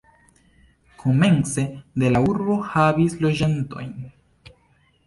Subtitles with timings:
[1.03, 1.67] Komence
[2.05, 3.95] de la urbo havis loĝantojn.